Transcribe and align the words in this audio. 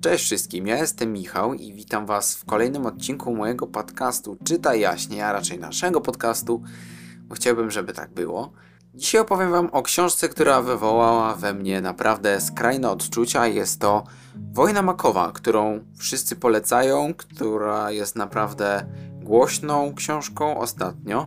Cześć 0.00 0.24
wszystkim, 0.24 0.66
ja 0.66 0.76
jestem 0.76 1.12
Michał 1.12 1.54
i 1.54 1.72
witam 1.72 2.06
Was 2.06 2.36
w 2.36 2.44
kolejnym 2.44 2.86
odcinku 2.86 3.34
mojego 3.34 3.66
podcastu 3.66 4.36
Czytaj 4.44 4.80
Jaśnie, 4.80 5.26
a 5.26 5.32
raczej 5.32 5.58
naszego 5.58 6.00
podcastu, 6.00 6.62
bo 7.22 7.34
chciałbym, 7.34 7.70
żeby 7.70 7.92
tak 7.92 8.14
było. 8.14 8.52
Dzisiaj 8.94 9.20
opowiem 9.20 9.50
Wam 9.50 9.66
o 9.66 9.82
książce, 9.82 10.28
która 10.28 10.62
wywołała 10.62 11.34
we 11.34 11.54
mnie 11.54 11.80
naprawdę 11.80 12.40
skrajne 12.40 12.90
odczucia. 12.90 13.46
Jest 13.46 13.80
to 13.80 14.04
Wojna 14.52 14.82
Makowa, 14.82 15.32
którą 15.32 15.84
wszyscy 15.96 16.36
polecają, 16.36 17.14
która 17.14 17.90
jest 17.90 18.16
naprawdę 18.16 18.86
głośną 19.22 19.94
książką 19.94 20.58
ostatnio. 20.60 21.26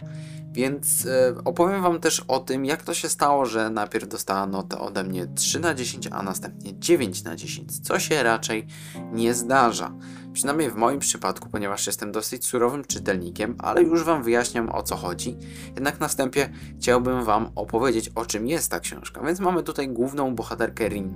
Więc 0.53 1.05
e, 1.05 1.35
opowiem 1.45 1.81
Wam 1.81 1.99
też 1.99 2.19
o 2.27 2.39
tym, 2.39 2.65
jak 2.65 2.83
to 2.83 2.93
się 2.93 3.09
stało, 3.09 3.45
że 3.45 3.69
najpierw 3.69 4.07
dostała 4.07 4.47
notę 4.47 4.79
ode 4.79 5.03
mnie 5.03 5.27
3 5.35 5.59
na 5.59 5.73
10, 5.73 6.07
a 6.11 6.23
następnie 6.23 6.79
9 6.79 7.23
na 7.23 7.35
10, 7.35 7.79
co 7.79 7.99
się 7.99 8.23
raczej 8.23 8.67
nie 9.11 9.33
zdarza. 9.33 9.91
Przynajmniej 10.33 10.71
w 10.71 10.75
moim 10.75 10.99
przypadku, 10.99 11.49
ponieważ 11.49 11.87
jestem 11.87 12.11
dosyć 12.11 12.45
surowym 12.45 12.85
czytelnikiem, 12.85 13.55
ale 13.59 13.83
już 13.83 14.03
Wam 14.03 14.23
wyjaśniam 14.23 14.69
o 14.69 14.83
co 14.83 14.95
chodzi. 14.95 15.37
Jednak 15.75 15.99
na 15.99 16.07
wstępie 16.07 16.49
chciałbym 16.79 17.23
Wam 17.23 17.51
opowiedzieć 17.55 18.09
o 18.15 18.25
czym 18.25 18.47
jest 18.47 18.71
ta 18.71 18.79
książka. 18.79 19.21
Więc 19.21 19.39
mamy 19.39 19.63
tutaj 19.63 19.89
główną 19.89 20.35
bohaterkę 20.35 20.87
Rin, 20.89 21.13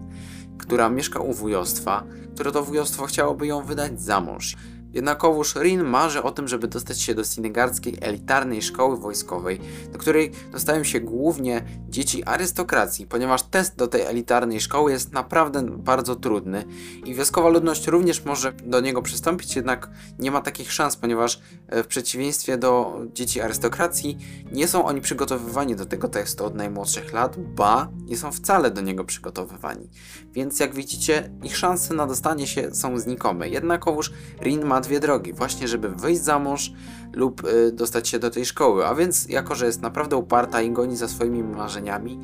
która 0.58 0.90
mieszka 0.90 1.20
u 1.20 1.34
wujostwa, 1.34 2.04
które 2.34 2.52
to 2.52 2.64
wujostwo 2.64 3.06
chciałoby 3.06 3.48
ją 3.48 3.64
wydać 3.64 4.02
za 4.02 4.22
mąż. 4.22 4.56
Jednakowoż 4.98 5.56
Rin 5.56 5.84
marzy 5.84 6.24
o 6.24 6.32
tym, 6.32 6.48
żeby 6.48 6.68
dostać 6.68 7.02
się 7.02 7.16
do 7.16 7.26
synegardzkiej 7.26 7.98
elitarnej 8.02 8.62
szkoły 8.62 8.98
wojskowej, 8.98 9.60
do 9.92 10.00
której 10.00 10.32
dostają 10.52 10.84
się 10.84 11.00
głównie 11.00 11.66
dzieci 11.90 12.24
arystokracji, 12.24 13.08
ponieważ 13.08 13.44
test 13.44 13.76
do 13.76 13.88
tej 13.88 14.02
elitarnej 14.02 14.62
szkoły 14.62 14.92
jest 14.92 15.14
naprawdę 15.14 15.64
bardzo 15.64 16.16
trudny 16.16 16.66
i 17.06 17.16
wioskowa 17.16 17.50
ludność 17.50 17.88
również 17.88 18.26
może 18.26 18.52
do 18.52 18.80
niego 18.80 19.02
przystąpić, 19.02 19.56
jednak 19.56 19.90
nie 20.20 20.32
ma 20.32 20.42
takich 20.42 20.72
szans, 20.72 20.96
ponieważ 20.96 21.42
e, 21.68 21.84
w 21.84 21.88
przeciwieństwie 21.88 22.58
do 22.58 23.02
dzieci 23.14 23.42
arystokracji 23.42 24.18
nie 24.52 24.68
są 24.68 24.86
oni 24.86 25.02
przygotowywani 25.02 25.76
do 25.76 25.86
tego 25.86 26.08
testu 26.08 26.46
od 26.46 26.56
najmłodszych 26.56 27.14
lat, 27.14 27.40
ba, 27.40 27.90
nie 28.06 28.18
są 28.18 28.32
wcale 28.32 28.72
do 28.72 28.82
niego 28.82 29.04
przygotowywani. 29.04 29.90
Więc 30.34 30.60
jak 30.60 30.76
widzicie, 30.76 31.32
ich 31.44 31.58
szanse 31.58 31.94
na 31.94 32.08
dostanie 32.08 32.48
się 32.48 32.76
są 32.76 33.00
znikome. 33.00 33.50
Jednakowoż 33.50 34.12
Rin 34.42 34.66
ma 34.66 34.82
dwie 34.88 35.00
drogi, 35.00 35.34
właśnie 35.34 35.68
żeby 35.68 35.90
wyjść 35.90 36.22
za 36.22 36.40
mąż 36.40 36.72
lub 37.14 37.44
y, 37.44 37.72
dostać 37.72 38.10
się 38.10 38.20
do 38.20 38.30
tej 38.30 38.46
szkoły. 38.46 38.86
A 38.86 38.96
więc, 38.96 39.30
jako 39.30 39.56
że 39.56 39.66
jest 39.66 39.82
naprawdę 39.82 40.16
uparta 40.16 40.62
i 40.62 40.72
goni 40.72 40.98
za 40.98 41.08
swoimi 41.08 41.44
marzeniami, 41.44 42.20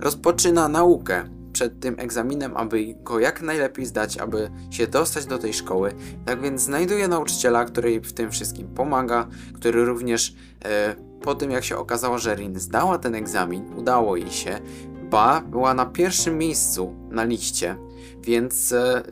rozpoczyna 0.00 0.68
naukę 0.68 1.28
przed 1.52 1.80
tym 1.80 1.94
egzaminem, 1.98 2.56
aby 2.56 2.94
go 3.02 3.18
jak 3.18 3.42
najlepiej 3.42 3.86
zdać, 3.86 4.18
aby 4.18 4.50
się 4.70 4.86
dostać 4.86 5.26
do 5.26 5.38
tej 5.38 5.52
szkoły. 5.52 5.92
Tak 6.24 6.40
więc 6.40 6.62
znajduje 6.62 7.08
nauczyciela, 7.08 7.64
który 7.64 8.00
w 8.00 8.12
tym 8.12 8.30
wszystkim 8.30 8.68
pomaga, 8.68 9.26
który 9.54 9.84
również 9.84 10.34
e, 10.64 10.94
po 11.22 11.34
tym 11.34 11.50
jak 11.50 11.64
się 11.64 11.76
okazało, 11.76 12.18
że 12.18 12.34
Rin 12.34 12.58
zdała 12.60 12.98
ten 12.98 13.14
egzamin, 13.14 13.64
udało 13.76 14.16
jej 14.16 14.30
się, 14.30 14.58
ba 15.10 15.40
była 15.40 15.74
na 15.74 15.86
pierwszym 15.86 16.38
miejscu 16.38 16.94
na 17.10 17.24
liście, 17.24 17.76
więc 18.22 18.72
e, 18.72 19.02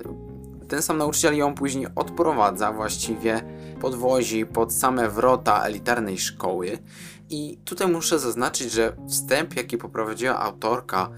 ten 0.69 0.83
sam 0.83 0.99
nauczyciel 0.99 1.37
ją 1.37 1.55
później 1.55 1.87
odprowadza, 1.95 2.73
właściwie 2.73 3.43
podwozi 3.81 4.47
pod 4.47 4.73
same 4.73 5.09
wrota 5.11 5.63
elitarnej 5.63 6.19
szkoły. 6.19 6.79
I 7.31 7.59
tutaj 7.65 7.89
muszę 7.89 8.19
zaznaczyć, 8.19 8.73
że 8.73 8.97
wstęp, 9.09 9.57
jaki 9.57 9.79
poprowadziła 9.79 10.41
autorka, 10.41 11.11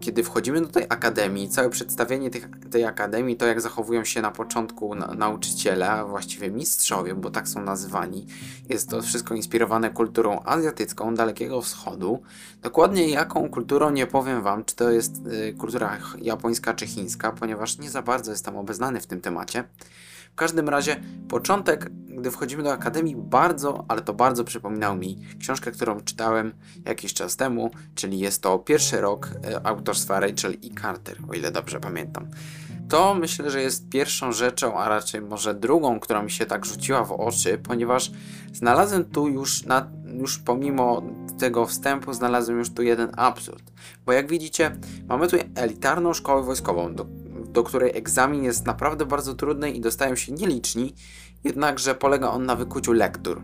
kiedy 0.00 0.24
wchodzimy 0.24 0.60
do 0.60 0.66
tej 0.66 0.86
akademii, 0.88 1.48
całe 1.48 1.70
przedstawienie 1.70 2.30
tych, 2.30 2.48
tej 2.70 2.84
akademii, 2.84 3.36
to 3.36 3.46
jak 3.46 3.60
zachowują 3.60 4.04
się 4.04 4.22
na 4.22 4.30
początku 4.30 4.94
na, 4.94 5.06
nauczyciele, 5.06 5.90
a 5.90 6.04
właściwie 6.04 6.50
mistrzowie, 6.50 7.14
bo 7.14 7.30
tak 7.30 7.48
są 7.48 7.62
nazywani, 7.62 8.26
jest 8.68 8.90
to 8.90 9.02
wszystko 9.02 9.34
inspirowane 9.34 9.90
kulturą 9.90 10.40
azjatycką, 10.44 11.14
Dalekiego 11.14 11.62
Wschodu. 11.62 12.22
Dokładnie 12.62 13.08
jaką 13.08 13.48
kulturą 13.48 13.90
nie 13.90 14.06
powiem 14.06 14.42
Wam, 14.42 14.64
czy 14.64 14.76
to 14.76 14.90
jest 14.90 15.20
e, 15.48 15.52
kultura 15.52 15.98
japońska 16.18 16.74
czy 16.74 16.86
chińska, 16.86 17.32
ponieważ 17.32 17.78
nie 17.78 17.90
za 17.90 18.02
bardzo 18.02 18.30
jestem 18.30 18.56
obeznany 18.56 19.00
w 19.00 19.06
tym 19.06 19.20
temacie. 19.20 19.64
W 20.32 20.34
każdym 20.34 20.68
razie 20.68 20.96
początek, 21.28 21.90
gdy 22.18 22.30
wchodzimy 22.30 22.62
do 22.62 22.72
akademii, 22.72 23.16
bardzo, 23.16 23.84
ale 23.88 24.00
to 24.00 24.14
bardzo 24.14 24.44
przypominał 24.44 24.96
mi 24.96 25.18
książkę, 25.38 25.72
którą 25.72 26.00
czytałem 26.00 26.52
jakiś 26.84 27.14
czas 27.14 27.36
temu, 27.36 27.70
czyli 27.94 28.18
jest 28.18 28.42
to 28.42 28.58
pierwszy 28.58 29.00
rok 29.00 29.30
e, 29.44 29.66
autorstwa 29.66 30.20
Rachel 30.20 30.52
E. 30.52 30.80
Carter, 30.80 31.16
o 31.28 31.34
ile 31.34 31.50
dobrze 31.50 31.80
pamiętam. 31.80 32.30
To 32.88 33.14
myślę, 33.14 33.50
że 33.50 33.62
jest 33.62 33.88
pierwszą 33.88 34.32
rzeczą, 34.32 34.78
a 34.78 34.88
raczej 34.88 35.20
może 35.20 35.54
drugą, 35.54 36.00
która 36.00 36.22
mi 36.22 36.30
się 36.30 36.46
tak 36.46 36.64
rzuciła 36.66 37.04
w 37.04 37.12
oczy, 37.12 37.58
ponieważ 37.58 38.10
znalazłem 38.52 39.04
tu 39.04 39.28
już, 39.28 39.64
na, 39.64 39.90
już 40.20 40.38
pomimo 40.38 41.02
tego 41.38 41.66
wstępu, 41.66 42.12
znalazłem 42.12 42.58
już 42.58 42.70
tu 42.70 42.82
jeden 42.82 43.10
absurd. 43.16 43.72
Bo 44.06 44.12
jak 44.12 44.28
widzicie, 44.28 44.76
mamy 45.08 45.28
tu 45.28 45.36
elitarną 45.54 46.14
szkołę 46.14 46.42
wojskową, 46.42 46.94
do 46.94 47.06
do 47.52 47.62
której 47.62 47.96
egzamin 47.96 48.44
jest 48.44 48.66
naprawdę 48.66 49.06
bardzo 49.06 49.34
trudny 49.34 49.70
i 49.70 49.80
dostają 49.80 50.16
się 50.16 50.32
nieliczni, 50.32 50.94
jednakże 51.44 51.94
polega 51.94 52.30
on 52.30 52.46
na 52.46 52.56
wykuciu 52.56 52.92
lektur. 52.92 53.42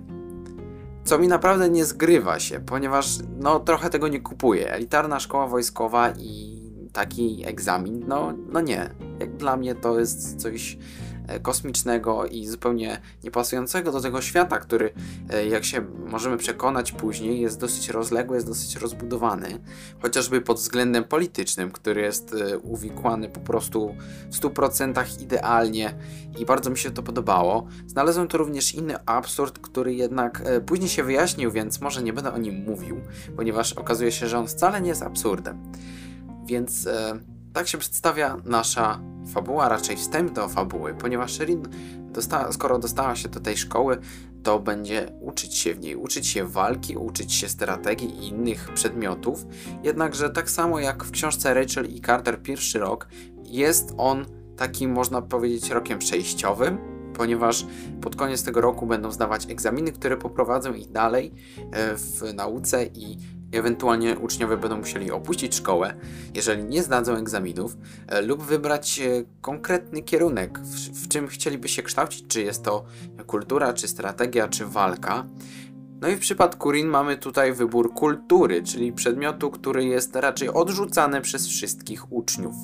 Co 1.05 1.19
mi 1.19 1.29
naprawdę 1.29 1.69
nie 1.69 1.85
zgrywa 1.85 2.39
się, 2.39 2.61
ponieważ 2.61 3.19
no 3.39 3.61
trochę 3.61 3.91
tego 3.91 4.09
nie 4.09 4.21
kupuję. 4.21 4.73
Elitarna 4.73 5.21
szkoła 5.21 5.47
wojskowa 5.47 6.11
i 6.11 6.59
taki 6.93 7.43
egzamin, 7.47 8.05
no, 8.09 8.33
no 8.53 8.61
nie. 8.61 8.91
Jak 9.21 9.37
dla 9.37 9.57
mnie 9.57 9.75
to 9.75 9.99
jest 9.99 10.41
coś 10.41 10.79
kosmicznego 11.43 12.27
i 12.27 12.47
zupełnie 12.47 13.01
niepasującego 13.25 13.93
do 13.93 14.01
tego 14.01 14.21
świata, 14.21 14.59
który, 14.59 14.93
e, 15.31 15.47
jak 15.47 15.65
się 15.65 15.81
możemy 16.07 16.37
przekonać 16.37 16.93
później, 16.93 17.41
jest 17.41 17.61
dosyć 17.61 17.89
rozległy, 17.89 18.37
jest 18.37 18.47
dosyć 18.47 18.77
rozbudowany, 18.77 19.59
chociażby 20.03 20.41
pod 20.41 20.57
względem 20.57 21.05
politycznym, 21.05 21.71
który 21.71 22.01
jest 22.01 22.35
e, 22.35 22.59
uwikłany 22.59 23.29
po 23.29 23.41
prostu 23.41 23.95
w 24.31 24.37
100% 24.37 25.23
idealnie 25.23 25.95
i 26.39 26.47
bardzo 26.47 26.71
mi 26.71 26.79
się 26.79 26.91
to 26.91 27.03
podobało. 27.03 27.67
Znalazłem 27.87 28.29
tu 28.29 28.39
również 28.39 28.75
inny 28.75 29.07
absurd, 29.07 29.59
który 29.59 29.95
jednak 29.95 30.43
później 30.67 30.89
się 30.89 31.05
wyjaśnił, 31.05 31.51
więc 31.51 31.81
może 31.81 32.03
nie 32.03 32.13
będę 32.13 32.33
o 32.33 32.39
nim 32.39 32.65
mówił, 32.65 33.01
ponieważ 33.37 33.73
okazuje 33.73 34.13
się, 34.13 34.29
że 34.29 34.39
on 34.39 34.47
wcale 34.47 34.81
nie 34.81 34.89
jest 34.89 35.03
absurdem. 35.03 35.73
Więc 36.47 36.89
tak 37.59 37.69
się 37.69 37.79
przedstawia 37.79 38.37
nasza 38.45 39.01
fabuła, 39.33 39.69
raczej 39.69 39.97
wstęp 39.97 40.33
do 40.33 40.49
fabuły, 40.49 40.95
ponieważ 40.95 41.39
dosta 42.13 42.53
skoro 42.53 42.79
dostała 42.79 43.17
się 43.17 43.29
do 43.29 43.41
tej 43.41 43.57
szkoły, 43.57 43.99
to 44.43 44.59
będzie 44.59 45.13
uczyć 45.21 45.55
się 45.55 45.75
w 45.75 45.81
niej, 45.81 45.97
uczyć 45.97 46.27
się 46.27 46.45
walki, 46.45 46.97
uczyć 46.97 47.33
się 47.33 47.49
strategii 47.49 48.09
i 48.09 48.29
innych 48.29 48.71
przedmiotów. 48.75 49.47
Jednakże 49.83 50.31
tak 50.31 50.51
samo 50.51 50.81
jak 50.81 51.05
w 51.05 51.11
książce 51.11 51.55
Rachel 51.55 51.87
i 51.87 52.01
Carter 52.01 52.43
pierwszy 52.43 52.79
rok, 52.79 53.09
jest 53.45 53.95
on 53.97 54.27
takim, 54.57 54.93
można 54.93 55.23
powiedzieć, 55.23 55.71
rokiem 55.71 55.99
przejściowym, 55.99 56.79
ponieważ 57.15 57.67
pod 58.01 58.17
koniec 58.17 58.45
tego 58.45 58.61
roku 58.61 58.87
będą 58.87 59.11
zdawać 59.11 59.51
egzaminy, 59.51 59.93
które 59.93 60.17
poprowadzą 60.17 60.75
ich 60.75 60.93
dalej 60.93 61.35
e, 61.73 61.97
w 61.97 62.35
nauce 62.35 62.87
i 62.87 63.19
Ewentualnie 63.53 64.19
uczniowie 64.19 64.57
będą 64.57 64.77
musieli 64.77 65.11
opuścić 65.11 65.55
szkołę, 65.55 65.95
jeżeli 66.35 66.65
nie 66.65 66.83
zdadzą 66.83 67.17
egzaminów, 67.17 67.77
e, 68.07 68.23
lub 68.23 68.43
wybrać 68.43 69.01
e, 69.01 69.25
konkretny 69.41 70.03
kierunek, 70.03 70.59
w, 70.93 71.09
czym 71.09 71.29
chcieliby 71.29 71.69
się 71.69 71.83
kształcić, 71.83 72.25
czy 72.29 72.43
jest 72.43 72.65
to 72.65 72.85
kultura, 73.27 73.73
czy 73.73 73.89
strategia, 73.89 74.49
czy 74.49 74.67
walka. 74.67 75.27
No 76.01 76.09
i 76.09 76.17
w 76.17 76.19
przypadku 76.19 76.71
Rin 76.73 76.87
mamy 76.87 77.17
tutaj 77.17 77.53
wybór 77.53 77.95
kultury, 77.95 78.63
czyli 78.63 78.93
przedmiotu, 78.93 79.51
który 79.51 79.85
jest 79.85 80.17
raczej 80.17 80.49
odrzucany 80.49 81.21
przez 81.21 81.47
wszystkich 81.49 82.13
uczniów. 82.13 82.55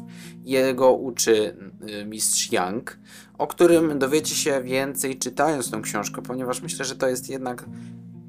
Jego 0.45 0.93
uczy 0.93 1.57
y, 2.03 2.05
mistrz 2.05 2.53
Yang, 2.53 2.99
o 3.39 3.47
którym 3.47 3.99
dowiecie 3.99 4.35
się 4.35 4.63
więcej 4.63 5.19
czytając 5.19 5.71
tą 5.71 5.83
książkę, 5.83 6.23
ponieważ 6.23 6.63
myślę, 6.63 6.85
że 6.85 6.97
to 6.97 7.09
jest 7.09 7.31
jednak 7.31 7.65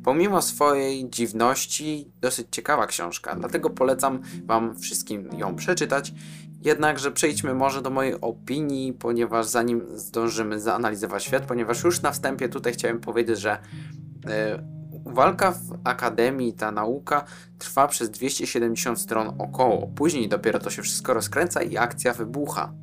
pomimo 0.05 0.41
swojej 0.41 1.09
dziwności 1.09 2.11
dosyć 2.21 2.47
ciekawa 2.51 2.87
książka, 2.87 3.35
dlatego 3.35 3.69
polecam 3.69 4.21
Wam 4.45 4.75
wszystkim 4.79 5.29
ją 5.37 5.55
przeczytać. 5.55 6.13
Jednakże 6.61 7.11
przejdźmy 7.11 7.53
może 7.53 7.81
do 7.81 7.89
mojej 7.89 8.21
opinii, 8.21 8.93
ponieważ 8.93 9.45
zanim 9.45 9.81
zdążymy 9.93 10.59
zaanalizować 10.59 11.23
świat, 11.23 11.45
ponieważ 11.45 11.83
już 11.83 12.01
na 12.01 12.11
wstępie 12.11 12.49
tutaj 12.49 12.73
chciałem 12.73 12.99
powiedzieć, 12.99 13.39
że 13.39 13.57
yy, 14.25 14.31
walka 15.05 15.51
w 15.51 15.79
akademii, 15.83 16.53
ta 16.53 16.71
nauka 16.71 17.25
trwa 17.57 17.87
przez 17.87 18.09
270 18.09 19.01
stron 19.01 19.35
około. 19.37 19.87
Później 19.87 20.29
dopiero 20.29 20.59
to 20.59 20.69
się 20.69 20.81
wszystko 20.81 21.13
rozkręca 21.13 21.63
i 21.63 21.77
akcja 21.77 22.13
wybucha. 22.13 22.73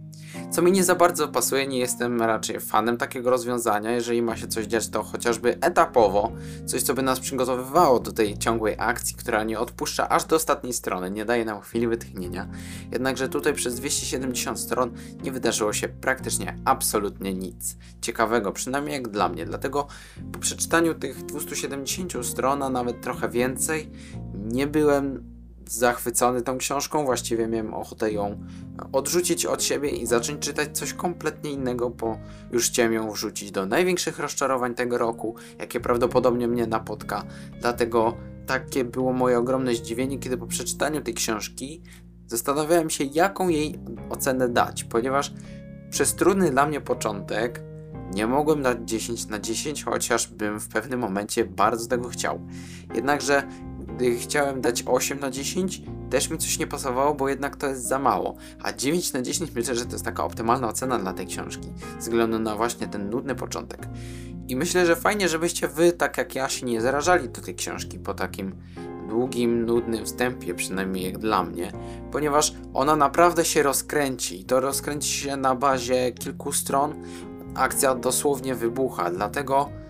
Co 0.50 0.62
mi 0.62 0.72
nie 0.72 0.84
za 0.84 0.94
bardzo 0.94 1.28
pasuje, 1.28 1.66
nie 1.66 1.78
jestem 1.78 2.22
raczej 2.22 2.60
fanem 2.60 2.96
takiego 2.96 3.30
rozwiązania, 3.30 3.90
jeżeli 3.90 4.22
ma 4.22 4.36
się 4.36 4.46
coś 4.46 4.66
dziać, 4.66 4.88
to 4.88 5.02
chociażby 5.02 5.58
etapowo, 5.60 6.32
coś 6.66 6.82
co 6.82 6.94
by 6.94 7.02
nas 7.02 7.20
przygotowywało 7.20 8.00
do 8.00 8.12
tej 8.12 8.38
ciągłej 8.38 8.74
akcji, 8.78 9.16
która 9.16 9.44
nie 9.44 9.58
odpuszcza 9.58 10.08
aż 10.08 10.24
do 10.24 10.36
ostatniej 10.36 10.72
strony, 10.72 11.10
nie 11.10 11.24
daje 11.24 11.44
nam 11.44 11.60
chwili 11.60 11.88
wytchnienia. 11.88 12.48
Jednakże 12.92 13.28
tutaj 13.28 13.54
przez 13.54 13.74
270 13.74 14.60
stron 14.60 14.92
nie 15.22 15.32
wydarzyło 15.32 15.72
się 15.72 15.88
praktycznie 15.88 16.58
absolutnie 16.64 17.34
nic 17.34 17.76
ciekawego, 18.00 18.52
przynajmniej 18.52 18.94
jak 18.94 19.08
dla 19.08 19.28
mnie, 19.28 19.46
dlatego 19.46 19.86
po 20.32 20.38
przeczytaniu 20.38 20.94
tych 20.94 21.24
270 21.24 22.26
stron, 22.26 22.62
a 22.62 22.68
nawet 22.68 23.00
trochę 23.00 23.28
więcej, 23.28 23.90
nie 24.34 24.66
byłem 24.66 25.31
zachwycony 25.74 26.42
tą 26.42 26.58
książką, 26.58 27.04
właściwie 27.04 27.48
miałem 27.48 27.74
ochotę 27.74 28.12
ją 28.12 28.38
odrzucić 28.92 29.46
od 29.46 29.62
siebie 29.62 29.90
i 29.90 30.06
zacząć 30.06 30.38
czytać 30.38 30.78
coś 30.78 30.94
kompletnie 30.94 31.50
innego, 31.50 31.90
bo 31.90 32.18
już 32.52 32.70
chciałem 32.70 32.92
ją 32.92 33.10
wrzucić 33.10 33.50
do 33.50 33.66
największych 33.66 34.18
rozczarowań 34.18 34.74
tego 34.74 34.98
roku, 34.98 35.34
jakie 35.58 35.80
prawdopodobnie 35.80 36.48
mnie 36.48 36.66
napotka. 36.66 37.24
Dlatego 37.60 38.16
takie 38.46 38.84
było 38.84 39.12
moje 39.12 39.38
ogromne 39.38 39.74
zdziwienie, 39.74 40.18
kiedy 40.18 40.36
po 40.36 40.46
przeczytaniu 40.46 41.00
tej 41.00 41.14
książki 41.14 41.82
zastanawiałem 42.26 42.90
się, 42.90 43.04
jaką 43.04 43.48
jej 43.48 43.78
ocenę 44.10 44.48
dać, 44.48 44.84
ponieważ 44.84 45.32
przez 45.90 46.14
trudny 46.14 46.50
dla 46.50 46.66
mnie 46.66 46.80
początek 46.80 47.62
nie 48.14 48.26
mogłem 48.26 48.62
dać 48.62 48.78
10 48.84 49.26
na 49.26 49.38
10, 49.38 49.84
chociaż 49.84 50.28
bym 50.28 50.60
w 50.60 50.68
pewnym 50.68 51.00
momencie 51.00 51.44
bardzo 51.44 51.88
tego 51.88 52.08
chciał. 52.08 52.40
Jednakże 52.94 53.42
gdy 53.96 54.16
chciałem 54.16 54.60
dać 54.60 54.82
8 54.86 55.20
na 55.20 55.30
10, 55.30 55.82
też 56.10 56.30
mi 56.30 56.38
coś 56.38 56.58
nie 56.58 56.66
pasowało, 56.66 57.14
bo 57.14 57.28
jednak 57.28 57.56
to 57.56 57.66
jest 57.66 57.88
za 57.88 57.98
mało. 57.98 58.36
A 58.62 58.72
9 58.72 59.12
na 59.12 59.22
10 59.22 59.50
myślę, 59.54 59.74
że 59.74 59.84
to 59.84 59.92
jest 59.92 60.04
taka 60.04 60.24
optymalna 60.24 60.68
ocena 60.68 60.98
dla 60.98 61.12
tej 61.12 61.26
książki, 61.26 61.72
względu 61.98 62.38
na 62.38 62.56
właśnie 62.56 62.88
ten 62.88 63.10
nudny 63.10 63.34
początek. 63.34 63.88
I 64.48 64.56
myślę, 64.56 64.86
że 64.86 64.96
fajnie, 64.96 65.28
żebyście 65.28 65.68
wy, 65.68 65.92
tak 65.92 66.18
jak 66.18 66.34
ja, 66.34 66.48
się 66.48 66.66
nie 66.66 66.80
zarażali 66.80 67.28
do 67.28 67.40
tej 67.40 67.54
książki 67.54 67.98
po 67.98 68.14
takim 68.14 68.54
długim, 69.08 69.66
nudnym 69.66 70.04
wstępie, 70.04 70.54
przynajmniej 70.54 71.04
jak 71.04 71.18
dla 71.18 71.42
mnie, 71.42 71.72
ponieważ 72.12 72.54
ona 72.74 72.96
naprawdę 72.96 73.44
się 73.44 73.62
rozkręci. 73.62 74.40
I 74.40 74.44
to 74.44 74.60
rozkręci 74.60 75.08
się 75.08 75.36
na 75.36 75.54
bazie 75.54 76.12
kilku 76.12 76.52
stron. 76.52 76.94
Akcja 77.54 77.94
dosłownie 77.94 78.54
wybucha, 78.54 79.10
dlatego 79.10 79.81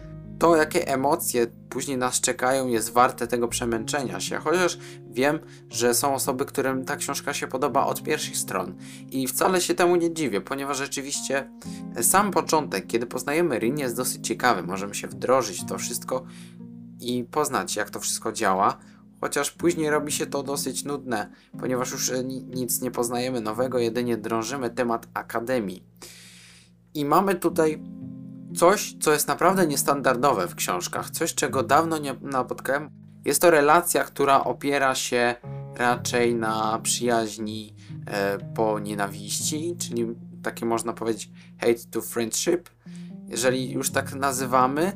to, 0.42 0.56
jakie 0.56 0.88
emocje 0.88 1.46
później 1.68 1.96
nas 1.96 2.20
czekają, 2.20 2.68
jest 2.68 2.92
warte 2.92 3.26
tego 3.26 3.48
przemęczenia 3.48 4.20
się. 4.20 4.38
Chociaż 4.38 4.78
wiem, 5.10 5.38
że 5.70 5.94
są 5.94 6.14
osoby, 6.14 6.44
którym 6.44 6.84
ta 6.84 6.96
książka 6.96 7.34
się 7.34 7.46
podoba 7.46 7.86
od 7.86 8.02
pierwszych 8.02 8.36
stron. 8.36 8.74
I 9.10 9.26
wcale 9.26 9.60
się 9.60 9.74
temu 9.74 9.96
nie 9.96 10.14
dziwię, 10.14 10.40
ponieważ 10.40 10.78
rzeczywiście 10.78 11.50
sam 12.00 12.30
początek, 12.30 12.86
kiedy 12.86 13.06
poznajemy 13.06 13.58
Rin, 13.58 13.78
jest 13.78 13.96
dosyć 13.96 14.26
ciekawy. 14.26 14.62
Możemy 14.62 14.94
się 14.94 15.08
wdrożyć 15.08 15.60
w 15.60 15.68
to 15.68 15.78
wszystko 15.78 16.24
i 17.00 17.24
poznać, 17.24 17.76
jak 17.76 17.90
to 17.90 18.00
wszystko 18.00 18.32
działa. 18.32 18.78
Chociaż 19.20 19.50
później 19.50 19.90
robi 19.90 20.12
się 20.12 20.26
to 20.26 20.42
dosyć 20.42 20.84
nudne, 20.84 21.30
ponieważ 21.60 21.92
już 21.92 22.10
e, 22.10 22.24
nic 22.24 22.80
nie 22.80 22.90
poznajemy 22.90 23.40
nowego, 23.40 23.78
jedynie 23.78 24.16
drążymy 24.16 24.70
temat 24.70 25.08
akademii. 25.14 25.84
I 26.94 27.04
mamy 27.04 27.34
tutaj 27.34 27.82
coś, 28.56 28.96
co 29.00 29.12
jest 29.12 29.28
naprawdę 29.28 29.66
niestandardowe 29.66 30.48
w 30.48 30.54
książkach, 30.54 31.10
coś, 31.10 31.34
czego 31.34 31.62
dawno 31.62 31.98
nie 31.98 32.14
napotkałem. 32.20 32.90
Jest 33.24 33.42
to 33.42 33.50
relacja, 33.50 34.04
która 34.04 34.44
opiera 34.44 34.94
się 34.94 35.34
raczej 35.76 36.34
na 36.34 36.78
przyjaźni 36.82 37.74
e, 38.06 38.38
po 38.54 38.78
nienawiści, 38.78 39.76
czyli 39.78 40.06
takie 40.42 40.66
można 40.66 40.92
powiedzieć 40.92 41.30
hate 41.60 41.90
to 41.90 42.00
friendship, 42.00 42.70
jeżeli 43.28 43.72
już 43.72 43.90
tak 43.90 44.14
nazywamy. 44.14 44.92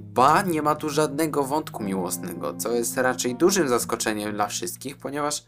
Ba, 0.00 0.42
nie 0.42 0.62
ma 0.62 0.74
tu 0.74 0.90
żadnego 0.90 1.44
wątku 1.44 1.82
miłosnego, 1.82 2.54
co 2.54 2.72
jest 2.72 2.96
raczej 2.96 3.34
dużym 3.34 3.68
zaskoczeniem 3.68 4.32
dla 4.32 4.46
wszystkich, 4.46 4.96
ponieważ 4.96 5.44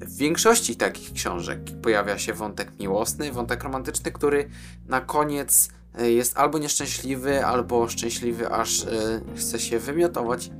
w 0.00 0.16
większości 0.16 0.76
takich 0.76 1.12
książek 1.12 1.60
pojawia 1.82 2.18
się 2.18 2.34
wątek 2.34 2.78
miłosny, 2.80 3.32
wątek 3.32 3.62
romantyczny, 3.62 4.12
który 4.12 4.50
na 4.86 5.00
koniec 5.00 5.70
jest 5.98 6.38
albo 6.38 6.58
nieszczęśliwy, 6.58 7.46
albo 7.46 7.88
szczęśliwy, 7.88 8.50
aż 8.50 8.84
e, 8.84 9.20
chce 9.36 9.58
się 9.58 9.78
wymiotować. 9.78 10.50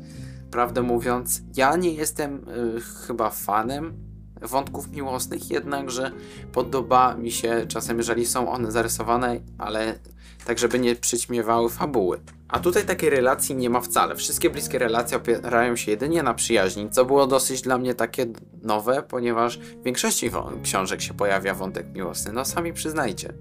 Prawdę 0.51 0.83
mówiąc, 0.83 1.43
ja 1.57 1.77
nie 1.77 1.93
jestem 1.93 2.45
e, 2.77 2.81
chyba 3.07 3.31
fanem 3.31 4.09
wątków 4.43 4.91
miłosnych, 4.91 5.51
jednakże 5.51 6.11
podoba 6.53 7.15
mi 7.15 7.31
się 7.31 7.67
czasem, 7.69 7.99
jeżeli 7.99 8.27
są 8.27 8.53
one 8.53 8.73
zarysowane, 8.73 9.41
ale 9.59 9.99
tak, 10.47 10.59
żeby 10.59 10.79
nie 10.79 10.97
przyćmiewały 10.97 11.71
fabuły. 11.71 12.21
A 12.49 12.59
tutaj 12.61 12.85
takiej 12.85 13.11
relacji 13.11 13.57
nie 13.57 13.71
ma 13.71 13.81
wcale. 13.81 14.17
Wszystkie 14.17 14.51
bliskie 14.51 14.79
relacje 14.79 15.17
opierają 15.17 15.77
się 15.77 15.91
jedynie 15.91 16.23
na 16.23 16.35
przyjaźni, 16.35 16.91
co 16.91 17.05
było 17.05 17.27
dosyć 17.27 17.63
dla 17.63 17.79
mnie 17.79 17.95
takie 17.95 18.27
nowe, 18.63 19.03
ponieważ 19.03 19.59
w 19.59 19.83
większości 19.85 20.31
książek 20.63 21.03
się 21.03 21.15
pojawia 21.15 21.55
wątek 21.55 21.87
miłosny. 21.95 22.33
No 22.33 22.45
sami 22.45 22.73
przyznajcie. 22.73 23.33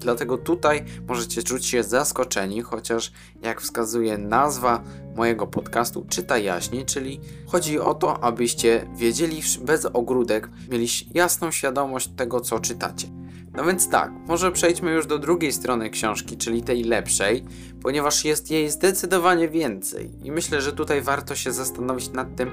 Dlatego 0.00 0.38
tutaj 0.38 0.84
możecie 1.08 1.42
czuć 1.42 1.66
się 1.66 1.82
zaskoczeni, 1.82 2.62
chociaż 2.62 3.12
jak 3.42 3.60
wskazuje 3.60 4.18
nazwa 4.18 4.82
mojego 5.16 5.46
podcastu 5.46 6.06
Czytaj 6.08 6.44
Jaśniej, 6.44 6.84
czyli 6.84 7.20
chodzi 7.46 7.80
o 7.80 7.94
to, 7.94 8.24
abyście 8.24 8.86
wiedzieli 8.96 9.42
bez 9.60 9.86
ogródek, 9.92 10.48
mieli 10.68 10.88
jasną 11.14 11.50
świadomość 11.50 12.08
tego, 12.16 12.40
co 12.40 12.60
czytacie. 12.60 13.25
No 13.56 13.64
więc 13.64 13.88
tak, 13.88 14.12
może 14.28 14.52
przejdźmy 14.52 14.90
już 14.90 15.06
do 15.06 15.18
drugiej 15.18 15.52
strony 15.52 15.90
książki, 15.90 16.36
czyli 16.36 16.62
tej 16.62 16.84
lepszej, 16.84 17.44
ponieważ 17.82 18.24
jest 18.24 18.50
jej 18.50 18.70
zdecydowanie 18.70 19.48
więcej. 19.48 20.12
I 20.24 20.32
myślę, 20.32 20.60
że 20.60 20.72
tutaj 20.72 21.02
warto 21.02 21.34
się 21.34 21.52
zastanowić 21.52 22.12
nad 22.12 22.36
tym, 22.36 22.50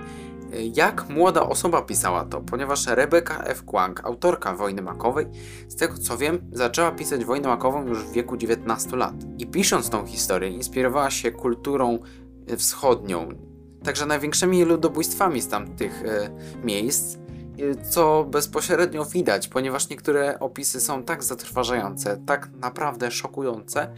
jak 0.74 1.10
młoda 1.10 1.42
osoba 1.42 1.82
pisała 1.82 2.26
to, 2.26 2.42
ponieważ 2.42 2.88
Rebecca 2.88 3.44
F. 3.44 3.66
Kwang, 3.66 4.06
autorka 4.06 4.54
Wojny 4.54 4.82
Makowej, 4.82 5.26
z 5.68 5.76
tego 5.76 5.98
co 5.98 6.18
wiem, 6.18 6.42
zaczęła 6.52 6.92
pisać 6.92 7.26
Wojnę 7.26 7.48
Makową 7.48 7.88
już 7.88 8.04
w 8.04 8.12
wieku 8.12 8.38
19 8.38 8.98
lat. 8.98 9.14
I 9.38 9.48
pisząc 9.48 9.90
tą 9.90 10.06
historię, 10.06 10.50
inspirowała 10.50 11.12
się 11.12 11.32
kulturą 11.32 12.00
wschodnią, 12.58 13.30
także 13.84 14.06
największymi 14.06 14.64
ludobójstwami 14.64 15.42
z 15.42 15.48
tamtych 15.48 16.04
e, 16.06 16.30
miejsc, 16.64 17.18
co 17.90 18.24
bezpośrednio 18.24 19.06
widać, 19.06 19.48
ponieważ 19.48 19.90
niektóre 19.90 20.40
opisy 20.40 20.82
są 20.82 21.04
tak 21.04 21.24
zatrważające, 21.24 22.18
tak 22.26 22.50
naprawdę 22.62 23.12
szokujące, 23.12 23.94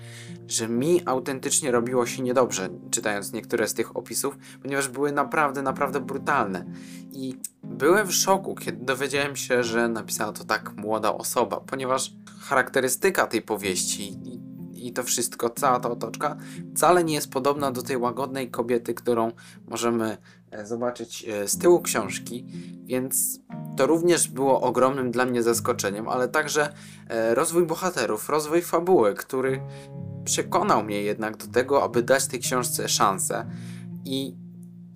że 0.48 0.68
mi 0.68 1.02
autentycznie 1.06 1.72
robiło 1.72 2.06
się 2.06 2.24
niedobrze, 2.24 2.70
czytając 2.92 3.34
niektóre 3.34 3.68
z 3.68 3.74
tych 3.74 3.98
opisów, 3.98 4.38
ponieważ 4.62 4.88
były 4.88 5.12
naprawdę, 5.12 5.62
naprawdę 5.62 6.00
brutalne. 6.00 6.66
I 7.12 7.38
byłem 7.64 8.08
w 8.08 8.14
szoku, 8.14 8.56
kiedy 8.56 8.86
dowiedziałem 8.86 9.36
się, 9.36 9.64
że 9.64 9.88
napisała 9.88 10.32
to 10.32 10.44
tak 10.44 10.74
młoda 10.78 11.14
osoba, 11.14 11.60
ponieważ 11.60 12.14
charakterystyka 12.40 13.28
tej 13.28 13.42
powieści 13.42 14.20
i 14.86 14.94
to 14.94 15.04
wszystko, 15.04 15.50
cała 15.50 15.80
ta 15.80 15.90
otoczka, 15.90 16.38
wcale 16.76 17.04
nie 17.04 17.14
jest 17.14 17.32
podobna 17.32 17.72
do 17.72 17.82
tej 17.82 17.98
łagodnej 17.98 18.52
kobiety, 18.52 18.94
którą 18.94 19.32
możemy 19.68 20.18
e, 20.52 20.66
zobaczyć 20.66 21.26
e, 21.28 21.48
z 21.48 21.58
tyłu 21.58 21.82
książki, 21.82 22.46
więc 22.84 23.40
to 23.78 23.88
również 23.88 24.28
było 24.28 24.62
ogromnym 24.62 25.12
dla 25.12 25.26
mnie 25.26 25.44
zaskoczeniem, 25.44 26.08
ale 26.08 26.28
także 26.28 26.74
e, 27.08 27.36
rozwój 27.36 27.66
bohaterów, 27.66 28.30
rozwój 28.30 28.62
fabuły, 28.62 29.14
który 29.14 29.62
przekonał 30.26 30.84
mnie 30.84 31.02
jednak 31.02 31.38
do 31.38 31.48
tego, 31.48 31.84
aby 31.84 32.04
dać 32.04 32.28
tej 32.28 32.40
książce 32.40 32.90
szansę. 32.90 33.46
I 34.06 34.36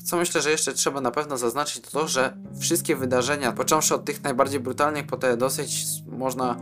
co 0.03 0.17
myślę, 0.17 0.41
że 0.41 0.51
jeszcze 0.51 0.73
trzeba 0.73 1.01
na 1.01 1.11
pewno 1.11 1.37
zaznaczyć, 1.37 1.83
to 1.83 1.91
to, 1.91 2.07
że 2.07 2.37
wszystkie 2.59 2.95
wydarzenia, 2.95 3.51
począwszy 3.51 3.95
od 3.95 4.05
tych 4.05 4.23
najbardziej 4.23 4.59
brutalnych, 4.59 5.07
po 5.07 5.17
te 5.17 5.37
dosyć, 5.37 5.85
można 6.07 6.57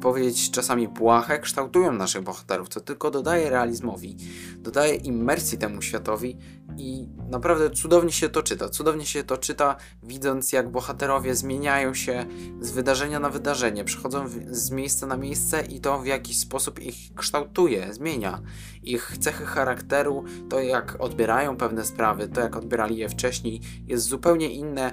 powiedzieć, 0.00 0.50
czasami 0.50 0.88
błahe, 0.88 1.38
kształtują 1.38 1.92
naszych 1.92 2.22
bohaterów, 2.22 2.68
co 2.68 2.80
tylko 2.80 3.10
dodaje 3.10 3.50
realizmowi, 3.50 4.16
dodaje 4.58 4.94
immersji 4.94 5.58
temu 5.58 5.82
światowi 5.82 6.36
i 6.76 7.08
naprawdę 7.30 7.70
cudownie 7.70 8.12
się 8.12 8.28
to 8.28 8.42
czyta. 8.42 8.68
Cudownie 8.68 9.06
się 9.06 9.24
to 9.24 9.36
czyta, 9.36 9.76
widząc 10.02 10.52
jak 10.52 10.70
bohaterowie 10.70 11.34
zmieniają 11.34 11.94
się 11.94 12.26
z 12.60 12.70
wydarzenia 12.70 13.20
na 13.20 13.30
wydarzenie, 13.30 13.84
przechodzą 13.84 14.28
z 14.50 14.70
miejsca 14.70 15.06
na 15.06 15.16
miejsce 15.16 15.62
i 15.62 15.80
to 15.80 15.98
w 15.98 16.06
jakiś 16.06 16.38
sposób 16.38 16.82
ich 16.82 17.14
kształtuje, 17.14 17.94
zmienia 17.94 18.42
ich 18.82 19.18
cechy 19.20 19.46
charakteru, 19.46 20.24
to 20.48 20.60
jak 20.60 20.96
odbierają 20.98 21.56
pewne 21.56 21.84
sprawy, 21.84 22.28
to 22.28 22.40
jak 22.40 22.56
odbierali 22.56 22.96
je 22.96 23.08
wcześniej, 23.08 23.60
jest 23.86 24.06
zupełnie 24.06 24.50
inne 24.50 24.92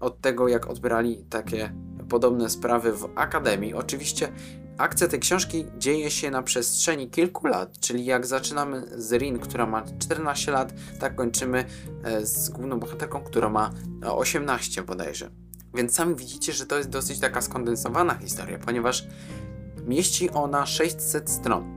od 0.00 0.20
tego, 0.20 0.48
jak 0.48 0.66
odbierali 0.66 1.24
takie 1.30 1.72
podobne 2.08 2.50
sprawy 2.50 2.92
w 2.92 3.08
akademii. 3.14 3.74
Oczywiście 3.74 4.32
Akcja 4.78 5.08
tej 5.08 5.20
książki 5.20 5.66
dzieje 5.78 6.10
się 6.10 6.30
na 6.30 6.42
przestrzeni 6.42 7.10
kilku 7.10 7.46
lat, 7.46 7.80
czyli 7.80 8.04
jak 8.04 8.26
zaczynamy 8.26 8.86
z 8.96 9.12
Rin, 9.12 9.38
która 9.38 9.66
ma 9.66 9.82
14 9.98 10.52
lat, 10.52 10.72
tak 11.00 11.14
kończymy 11.14 11.64
e, 12.02 12.26
z 12.26 12.48
główną 12.50 12.80
bohaterką, 12.80 13.20
która 13.20 13.48
ma 13.48 13.70
18 14.02 14.82
bodajże. 14.82 15.30
Więc 15.74 15.94
sami 15.94 16.14
widzicie, 16.14 16.52
że 16.52 16.66
to 16.66 16.76
jest 16.76 16.88
dosyć 16.88 17.20
taka 17.20 17.42
skondensowana 17.42 18.14
historia, 18.14 18.58
ponieważ 18.58 19.06
Mieści 19.86 20.30
ona 20.30 20.66
600 20.66 21.30
stron. 21.30 21.76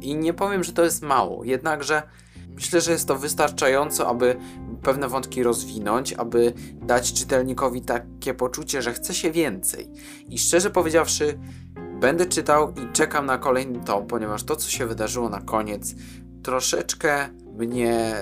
I 0.00 0.16
nie 0.16 0.34
powiem, 0.34 0.64
że 0.64 0.72
to 0.72 0.84
jest 0.84 1.02
mało, 1.02 1.44
jednakże 1.44 2.02
myślę, 2.56 2.80
że 2.80 2.92
jest 2.92 3.08
to 3.08 3.16
wystarczająco, 3.16 4.08
aby 4.08 4.36
pewne 4.86 5.08
wątki 5.08 5.42
rozwinąć, 5.42 6.12
aby 6.12 6.52
dać 6.74 7.12
czytelnikowi 7.12 7.82
takie 7.82 8.34
poczucie, 8.34 8.82
że 8.82 8.92
chce 8.92 9.14
się 9.14 9.30
więcej. 9.30 9.90
I 10.28 10.38
szczerze 10.38 10.70
powiedziawszy, 10.70 11.38
będę 12.00 12.26
czytał 12.26 12.70
i 12.70 12.92
czekam 12.92 13.26
na 13.26 13.38
kolejny 13.38 13.80
tom, 13.80 14.06
ponieważ 14.06 14.44
to, 14.44 14.56
co 14.56 14.70
się 14.70 14.86
wydarzyło 14.86 15.28
na 15.28 15.40
koniec, 15.40 15.94
troszeczkę 16.42 17.28
mnie 17.58 18.14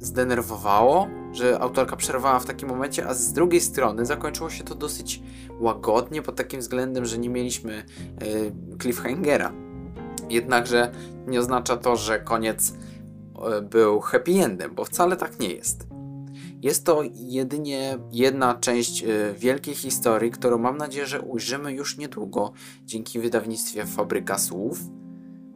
zdenerwowało, 0.00 1.08
że 1.32 1.60
autorka 1.60 1.96
przerwała 1.96 2.38
w 2.38 2.44
takim 2.44 2.68
momencie, 2.68 3.06
a 3.06 3.14
z 3.14 3.32
drugiej 3.32 3.60
strony 3.60 4.06
zakończyło 4.06 4.50
się 4.50 4.64
to 4.64 4.74
dosyć 4.74 5.22
łagodnie 5.60 6.22
pod 6.22 6.36
takim 6.36 6.60
względem, 6.60 7.04
że 7.04 7.18
nie 7.18 7.28
mieliśmy 7.28 7.84
yy, 8.20 8.52
cliffhangera. 8.82 9.52
Jednakże 10.30 10.92
nie 11.26 11.40
oznacza 11.40 11.76
to, 11.76 11.96
że 11.96 12.20
koniec 12.20 12.72
yy, 12.72 13.62
był 13.62 14.00
happy 14.00 14.32
endem, 14.32 14.74
bo 14.74 14.84
wcale 14.84 15.16
tak 15.16 15.40
nie 15.40 15.54
jest. 15.54 15.97
Jest 16.62 16.84
to 16.84 17.02
jedynie 17.14 17.98
jedna 18.12 18.54
część 18.54 19.00
yy, 19.00 19.34
wielkiej 19.38 19.74
historii, 19.74 20.30
którą 20.30 20.58
mam 20.58 20.76
nadzieję, 20.76 21.06
że 21.06 21.20
ujrzymy 21.20 21.72
już 21.72 21.98
niedługo 21.98 22.52
dzięki 22.84 23.18
wydawnictwie 23.18 23.86
Fabryka 23.86 24.38
Słów 24.38 24.80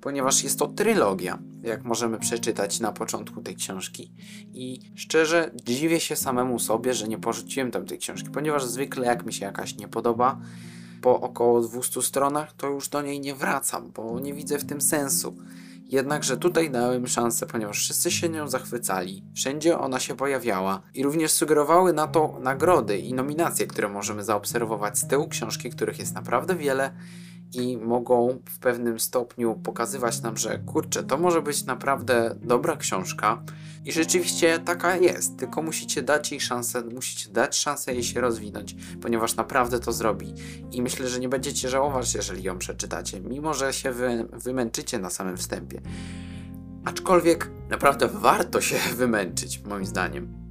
ponieważ 0.03 0.45
jest 0.45 0.59
to 0.59 0.67
trylogia, 0.67 1.39
jak 1.63 1.85
możemy 1.85 2.19
przeczytać 2.19 2.81
na 2.81 2.93
początku 2.93 3.41
tej 3.41 3.57
książki. 3.57 4.13
I 4.53 4.81
szczerze 4.95 5.51
dziwię 5.65 6.01
się 6.01 6.17
samemu 6.17 6.59
sobie, 6.59 6.95
że 6.95 7.09
nie 7.09 7.19
porzuciłem 7.19 7.71
tam 7.71 7.87
tej 7.87 7.99
książki, 7.99 8.31
ponieważ 8.31 8.65
zwykle 8.65 9.07
jak 9.07 9.27
mi 9.27 9.33
się 9.33 9.45
jakaś 9.45 9.77
nie 9.77 9.89
podoba, 9.89 10.41
po 11.03 11.21
około 11.21 11.61
200 11.61 12.03
stronach, 12.03 12.53
to 12.53 12.69
już 12.69 12.89
do 12.89 13.03
niej 13.03 13.21
nie 13.21 13.35
wracam, 13.35 13.93
bo 13.95 14.21
nie 14.21 14.35
widzę 14.35 14.59
w 14.59 14.65
tym 14.65 14.81
sensu. 14.81 15.37
Jednakże 15.93 16.37
tutaj 16.37 16.71
dałem 16.71 17.07
szansę, 17.07 17.47
ponieważ 17.47 17.79
wszyscy 17.79 18.11
się 18.11 18.29
nią 18.29 18.49
zachwycali, 18.49 19.25
wszędzie 19.35 19.79
ona 19.79 20.01
się 20.01 20.17
pojawiała 20.17 20.83
i 20.95 21.03
również 21.03 21.33
sugerowały 21.33 21.93
na 21.93 22.07
to 22.07 22.39
nagrody 22.41 22.99
i 22.99 23.15
nominacje, 23.15 23.67
które 23.67 23.89
możemy 23.89 24.25
zaobserwować 24.25 24.99
z 24.99 25.07
tyłu 25.07 25.29
książki, 25.29 25.71
których 25.71 25.99
jest 25.99 26.15
naprawdę 26.15 26.57
wiele 26.57 26.91
i 27.55 27.77
mogą 27.77 28.39
w 28.49 28.59
pewnym 28.59 29.01
stopniu 29.01 29.55
pokazywać 29.55 30.23
nam, 30.23 30.37
że 30.37 30.59
kurczę, 30.59 31.03
to 31.03 31.19
może 31.19 31.43
być 31.43 31.65
naprawdę 31.65 32.37
dobra 32.43 32.77
książka. 32.77 33.43
I 33.85 33.93
rzeczywiście 33.93 34.59
taka 34.59 34.97
jest, 34.97 35.37
tylko 35.39 35.63
musicie 35.63 36.03
dać 36.03 36.31
jej 36.31 36.41
szansę, 36.41 36.83
musicie 36.95 37.31
dać 37.31 37.57
szansę 37.57 37.95
jej 37.95 38.05
się 38.05 38.21
rozwinąć, 38.21 38.77
ponieważ 39.03 39.37
naprawdę 39.37 39.81
to 39.81 39.93
zrobi. 39.93 40.35
I 40.71 40.83
myślę, 40.83 41.09
że 41.09 41.21
nie 41.21 41.29
będziecie 41.29 41.69
żałować, 41.69 42.15
jeżeli 42.15 42.43
ją 42.43 42.59
przeczytacie, 42.59 43.21
mimo 43.21 43.55
że 43.55 43.73
się 43.73 43.93
wy, 43.93 44.29
wymęczycie 44.33 44.99
na 44.99 45.11
samym 45.11 45.37
wstępie. 45.37 45.81
Aczkolwiek 46.85 47.51
naprawdę 47.71 48.09
warto 48.09 48.61
się 48.61 48.77
wymęczyć, 48.97 49.63
moim 49.65 49.87
zdaniem 49.87 50.42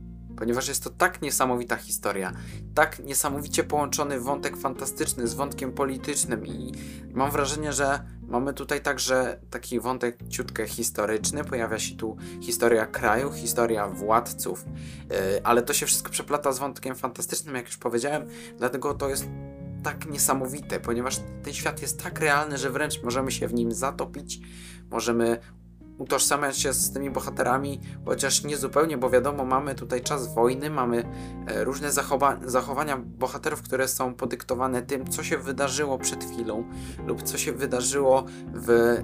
ponieważ 0.42 0.68
jest 0.68 0.84
to 0.84 0.90
tak 0.90 1.22
niesamowita 1.22 1.76
historia, 1.76 2.34
tak 2.76 3.00
niesamowicie 3.00 3.64
połączony 3.64 4.20
wątek 4.20 4.58
fantastyczny 4.58 5.28
z 5.28 5.34
wątkiem 5.34 5.72
politycznym 5.72 6.48
i 6.48 6.72
mam 7.14 7.32
wrażenie, 7.32 7.74
że 7.74 8.06
mamy 8.28 8.54
tutaj 8.54 8.82
także 8.82 9.40
taki 9.50 9.80
wątek 9.80 10.18
ciutkę 10.30 10.68
historyczny, 10.68 11.44
pojawia 11.44 11.80
się 11.80 11.96
tu 11.96 12.18
historia 12.42 12.86
kraju, 12.86 13.32
historia 13.32 13.88
władców, 13.88 14.66
yy, 15.10 15.16
ale 15.44 15.62
to 15.62 15.74
się 15.74 15.86
wszystko 15.86 16.12
przeplata 16.12 16.52
z 16.52 16.60
wątkiem 16.60 16.96
fantastycznym, 16.96 17.56
jak 17.56 17.66
już 17.66 17.78
powiedziałem, 17.78 18.28
dlatego 18.58 18.94
to 18.94 19.10
jest 19.10 19.26
tak 19.84 20.10
niesamowite, 20.10 20.80
ponieważ 20.80 21.20
ten 21.44 21.54
świat 21.54 21.82
jest 21.82 22.04
tak 22.04 22.20
realny, 22.20 22.58
że 22.58 22.70
wręcz 22.70 23.04
możemy 23.04 23.32
się 23.32 23.48
w 23.48 23.54
nim 23.54 23.72
zatopić, 23.72 24.40
możemy 24.92 25.40
utożsamiać 26.02 26.58
się 26.58 26.74
z 26.74 26.92
tymi 26.92 27.12
bohaterami, 27.12 27.80
chociaż 28.06 28.44
nie 28.44 28.58
zupełnie, 28.58 28.98
bo 28.98 29.10
wiadomo, 29.10 29.46
mamy 29.46 29.76
tutaj 29.76 30.02
czas 30.02 30.34
wojny, 30.34 30.70
mamy 30.70 31.04
e, 31.48 31.64
różne 31.64 31.92
zachowa 31.92 32.40
zachowania 32.46 32.98
bohaterów, 32.98 33.62
które 33.62 33.88
są 33.88 34.14
podyktowane 34.14 34.82
tym, 34.82 35.10
co 35.10 35.24
się 35.24 35.38
wydarzyło 35.38 35.98
przed 35.98 36.24
chwilą 36.24 36.64
lub 37.08 37.24
co 37.24 37.38
się 37.38 37.54
wydarzyło 37.54 38.26
w 38.54 38.98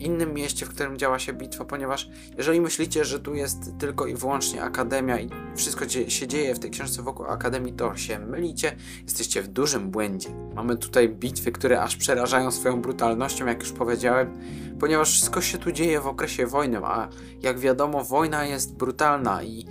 innym 0.00 0.34
mieście, 0.34 0.66
w 0.66 0.68
którym 0.68 0.98
działa 0.98 1.18
się 1.18 1.32
bitwa, 1.32 1.64
ponieważ 1.64 2.08
jeżeli 2.38 2.60
myślicie, 2.60 3.04
że 3.04 3.20
tu 3.20 3.34
jest 3.34 3.58
tylko 3.78 4.06
i 4.06 4.14
wyłącznie 4.14 4.62
akademia 4.62 5.20
i 5.20 5.30
wszystko 5.56 5.88
się 6.08 6.26
dzieje 6.28 6.54
w 6.54 6.58
tej 6.58 6.70
książce 6.70 7.02
wokół 7.02 7.26
akademii, 7.26 7.72
to 7.72 7.96
się 7.96 8.18
mylicie, 8.18 8.76
jesteście 9.04 9.42
w 9.42 9.48
dużym 9.48 9.90
błędzie. 9.90 10.28
Mamy 10.54 10.76
tutaj 10.76 11.08
bitwy, 11.08 11.52
które 11.52 11.82
aż 11.82 11.96
przerażają 11.96 12.50
swoją 12.50 12.82
brutalnością, 12.82 13.46
jak 13.46 13.60
już 13.60 13.72
powiedziałem, 13.72 14.38
ponieważ 14.80 15.10
wszystko 15.10 15.40
się 15.40 15.58
tu 15.58 15.72
dzieje 15.72 16.00
w 16.00 16.06
okresie 16.06 16.46
wojny, 16.46 16.78
a 16.78 17.08
jak 17.42 17.58
wiadomo, 17.58 18.04
wojna 18.04 18.44
jest 18.44 18.76
brutalna 18.76 19.42
i 19.42 19.66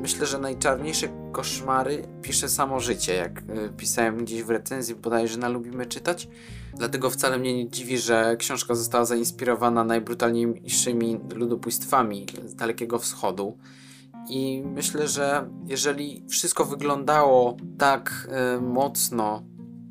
myślę, 0.00 0.26
że 0.26 0.38
najczarniejsze 0.38 1.08
koszmary 1.32 2.02
pisze 2.22 2.48
samo 2.48 2.80
życie, 2.80 3.14
jak 3.14 3.38
y, 3.38 3.72
pisałem 3.76 4.16
gdzieś 4.16 4.42
w 4.42 4.50
recenzji 4.50 4.94
bodajże 4.94 5.38
na 5.38 5.48
Lubimy 5.48 5.86
Czytać. 5.86 6.28
Dlatego 6.76 7.10
wcale 7.10 7.38
mnie 7.38 7.56
nie 7.56 7.70
dziwi, 7.70 7.98
że 7.98 8.36
książka 8.38 8.74
została 8.74 9.04
zainspirowana 9.04 9.84
najbrutalniejszymi 9.84 11.20
ludobójstwami 11.34 12.26
z 12.46 12.54
Dalekiego 12.54 12.98
Wschodu. 12.98 13.58
I 14.28 14.62
myślę, 14.66 15.08
że 15.08 15.50
jeżeli 15.66 16.24
wszystko 16.28 16.64
wyglądało 16.64 17.56
tak 17.78 18.28
y, 18.56 18.60
mocno 18.60 19.42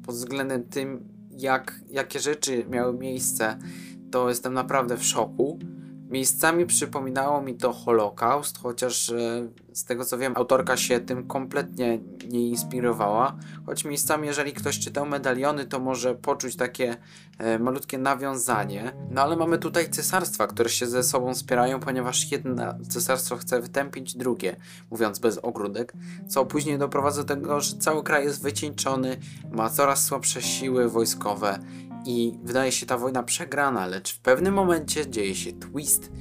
pod 0.06 0.16
względem 0.16 0.64
tym, 0.64 1.08
jak, 1.32 1.82
jakie 1.90 2.20
rzeczy 2.20 2.66
miały 2.70 2.94
miejsce, 2.94 3.58
to 4.12 4.30
jestem 4.30 4.54
naprawdę 4.54 4.98
w 4.98 5.06
szoku. 5.06 5.60
Miejscami 6.10 6.66
przypominało 6.66 7.42
mi 7.42 7.56
to 7.56 7.74
Holokaust, 7.74 8.58
chociaż 8.58 9.10
e, 9.10 9.48
z 9.74 9.86
tego 9.86 10.06
co 10.06 10.18
wiem, 10.18 10.34
autorka 10.36 10.78
się 10.78 11.00
tym 11.00 11.28
kompletnie 11.28 12.00
nie 12.30 12.50
inspirowała. 12.50 13.36
Choć 13.66 13.86
miejscami, 13.86 14.28
jeżeli 14.28 14.54
ktoś 14.54 14.80
czytał 14.80 15.06
medaliony, 15.06 15.66
to 15.66 15.80
może 15.80 16.16
poczuć 16.16 16.56
takie 16.56 16.98
e, 17.38 17.60
malutkie 17.60 17.98
nawiązanie. 17.98 18.94
No 19.12 19.22
ale 19.22 19.36
mamy 19.36 19.58
tutaj 19.58 19.90
cesarstwa, 19.90 20.48
które 20.48 20.70
się 20.70 20.88
ze 20.88 21.04
sobą 21.04 21.36
spierają, 21.36 21.80
ponieważ 21.80 22.32
jedno 22.32 22.74
cesarstwo 22.90 23.38
chce 23.38 23.62
wytępić 23.62 24.18
drugie, 24.18 24.56
mówiąc 24.92 25.20
bez 25.20 25.38
ogródek, 25.38 25.94
co 26.28 26.46
później 26.46 26.78
doprowadza 26.78 27.24
do 27.24 27.36
tego, 27.36 27.62
że 27.62 27.78
cały 27.78 28.04
kraj 28.04 28.24
jest 28.24 28.44
wycieńczony, 28.44 29.18
ma 29.52 29.70
coraz 29.70 30.06
słabsze 30.06 30.42
siły 30.42 30.90
wojskowe 30.90 31.60
i 32.10 32.40
wydaje 32.44 32.72
się 32.72 32.86
ta 32.86 32.98
wojna 32.98 33.24
przegrana, 33.24 33.88
lecz 33.88 34.14
w 34.14 34.20
pewnym 34.20 34.54
momencie 34.54 35.10
dzieje 35.10 35.36
się 35.36 35.54
twist 35.54 36.12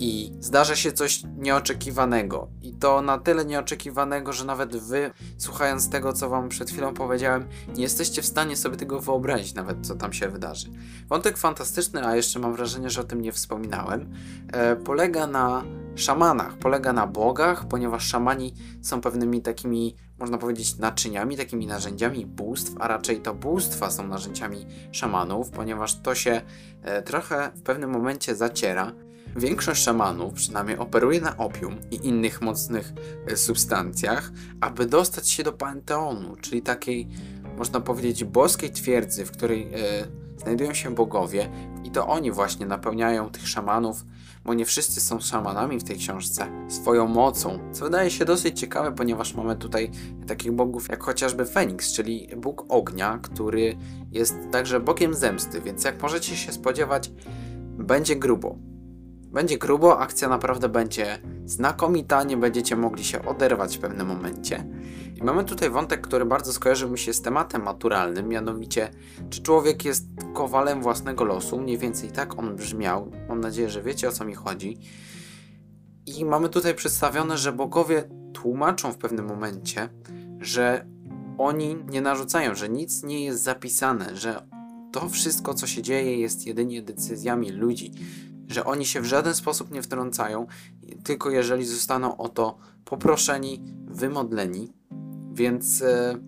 i 0.00 0.32
zdarza 0.40 0.76
się 0.76 0.92
coś 0.92 1.22
nieoczekiwanego. 1.38 2.48
I 2.62 2.72
to 2.72 3.02
na 3.02 3.18
tyle 3.18 3.44
nieoczekiwanego, 3.44 4.32
że 4.32 4.44
nawet 4.44 4.76
wy, 4.76 5.10
słuchając 5.38 5.90
tego, 5.90 6.12
co 6.12 6.28
wam 6.28 6.48
przed 6.48 6.70
chwilą 6.70 6.94
powiedziałem, 6.94 7.48
nie 7.76 7.82
jesteście 7.82 8.22
w 8.22 8.26
stanie 8.26 8.56
sobie 8.56 8.76
tego 8.76 9.00
wyobrazić, 9.00 9.54
nawet 9.54 9.86
co 9.86 9.94
tam 9.94 10.12
się 10.12 10.28
wydarzy. 10.28 10.70
Wątek 11.08 11.38
fantastyczny, 11.38 12.06
a 12.06 12.16
jeszcze 12.16 12.38
mam 12.38 12.54
wrażenie, 12.54 12.90
że 12.90 13.00
o 13.00 13.04
tym 13.04 13.22
nie 13.22 13.32
wspominałem, 13.32 14.12
e, 14.52 14.76
polega 14.76 15.26
na 15.26 15.64
szamanach, 15.94 16.58
polega 16.58 16.92
na 16.92 17.06
bogach, 17.06 17.68
ponieważ 17.68 18.06
szamani 18.06 18.54
są 18.82 19.00
pewnymi 19.00 19.42
takimi, 19.42 19.96
można 20.18 20.38
powiedzieć, 20.38 20.78
naczyniami, 20.78 21.36
takimi 21.36 21.66
narzędziami 21.66 22.26
bóstw, 22.26 22.72
a 22.80 22.88
raczej 22.88 23.20
to 23.20 23.34
bóstwa 23.34 23.90
są 23.90 24.08
narzędziami 24.08 24.66
szamanów, 24.92 25.50
ponieważ 25.50 26.00
to 26.00 26.14
się 26.14 26.40
e, 26.82 27.02
trochę 27.02 27.50
w 27.56 27.62
pewnym 27.62 27.90
momencie 27.90 28.34
zaciera. 28.34 28.92
Większość 29.36 29.82
szamanów 29.82 30.34
przynajmniej 30.34 30.78
operuje 30.78 31.20
na 31.20 31.36
opium 31.36 31.76
i 31.90 32.06
innych 32.06 32.42
mocnych 32.42 32.92
e, 33.26 33.36
substancjach, 33.36 34.32
aby 34.60 34.86
dostać 34.86 35.28
się 35.28 35.42
do 35.42 35.52
panteonu, 35.52 36.36
czyli 36.36 36.62
takiej, 36.62 37.08
można 37.58 37.80
powiedzieć, 37.80 38.24
boskiej 38.24 38.70
twierdzy, 38.70 39.24
w 39.24 39.30
której 39.30 39.62
e, 39.74 40.38
znajdują 40.38 40.74
się 40.74 40.94
bogowie, 40.94 41.50
i 41.84 41.90
to 41.90 42.06
oni 42.06 42.30
właśnie 42.32 42.66
napełniają 42.66 43.30
tych 43.30 43.48
szamanów, 43.48 44.04
bo 44.44 44.54
nie 44.54 44.64
wszyscy 44.64 45.00
są 45.00 45.20
szamanami 45.20 45.78
w 45.78 45.84
tej 45.84 45.96
książce, 45.96 46.46
swoją 46.68 47.08
mocą, 47.08 47.58
co 47.72 47.84
wydaje 47.84 48.10
się 48.10 48.24
dosyć 48.24 48.60
ciekawe, 48.60 48.92
ponieważ 48.92 49.34
mamy 49.34 49.56
tutaj 49.56 49.90
takich 50.26 50.52
bogów 50.52 50.88
jak 50.88 51.02
chociażby 51.02 51.46
Feniks, 51.46 51.92
czyli 51.92 52.28
bóg 52.36 52.64
ognia, 52.68 53.18
który 53.22 53.76
jest 54.12 54.34
także 54.52 54.80
bogiem 54.80 55.14
zemsty, 55.14 55.60
więc 55.60 55.84
jak 55.84 56.02
możecie 56.02 56.36
się 56.36 56.52
spodziewać, 56.52 57.10
będzie 57.78 58.16
grubo. 58.16 58.67
Będzie 59.32 59.58
grubo, 59.58 59.98
akcja 59.98 60.28
naprawdę 60.28 60.68
będzie 60.68 61.18
znakomita, 61.44 62.22
nie 62.22 62.36
będziecie 62.36 62.76
mogli 62.76 63.04
się 63.04 63.24
oderwać 63.24 63.76
w 63.76 63.80
pewnym 63.80 64.06
momencie. 64.06 64.66
I 65.16 65.24
mamy 65.24 65.44
tutaj 65.44 65.70
wątek, 65.70 66.00
który 66.00 66.24
bardzo 66.24 66.52
skojarzył 66.52 66.90
mi 66.90 66.98
się 66.98 67.12
z 67.12 67.22
tematem 67.22 67.62
maturalnym, 67.62 68.28
mianowicie 68.28 68.90
czy 69.30 69.42
człowiek 69.42 69.84
jest 69.84 70.06
kowalem 70.34 70.82
własnego 70.82 71.24
losu, 71.24 71.60
mniej 71.60 71.78
więcej 71.78 72.10
tak 72.10 72.38
on 72.38 72.56
brzmiał. 72.56 73.10
Mam 73.28 73.40
nadzieję, 73.40 73.70
że 73.70 73.82
wiecie 73.82 74.08
o 74.08 74.12
co 74.12 74.24
mi 74.24 74.34
chodzi. 74.34 74.78
I 76.06 76.24
mamy 76.24 76.48
tutaj 76.48 76.74
przedstawione, 76.74 77.38
że 77.38 77.52
bogowie 77.52 78.04
tłumaczą 78.32 78.92
w 78.92 78.98
pewnym 78.98 79.26
momencie, 79.26 79.88
że 80.40 80.86
oni 81.38 81.76
nie 81.90 82.00
narzucają, 82.00 82.54
że 82.54 82.68
nic 82.68 83.02
nie 83.02 83.24
jest 83.24 83.42
zapisane, 83.42 84.16
że 84.16 84.48
to 84.92 85.08
wszystko, 85.08 85.54
co 85.54 85.66
się 85.66 85.82
dzieje, 85.82 86.18
jest 86.18 86.46
jedynie 86.46 86.82
decyzjami 86.82 87.50
ludzi, 87.50 87.92
że 88.48 88.64
oni 88.64 88.86
się 88.86 89.00
w 89.00 89.04
żaden 89.04 89.34
sposób 89.34 89.70
nie 89.70 89.82
wtrącają, 89.82 90.46
tylko 91.04 91.30
jeżeli 91.30 91.66
zostaną 91.66 92.16
o 92.16 92.28
to 92.28 92.58
poproszeni, 92.84 93.64
wymodleni. 93.86 94.72
Więc 95.32 95.82
e, 95.82 96.18